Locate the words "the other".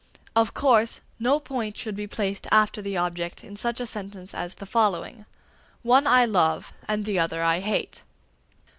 7.05-7.43